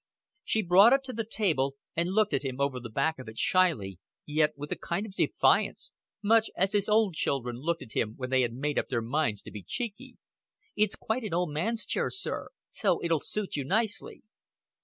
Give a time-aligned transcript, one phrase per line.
[0.43, 3.37] She brought it to the table, and looked at him over the back of it
[3.37, 5.93] shyly, yet with a kind of defiance
[6.23, 9.43] much as his own children looked at him when they had made up their minds
[9.43, 10.17] to be cheeky.
[10.75, 14.23] "It's quite an old man's chair, sir so it'll suit you nicely."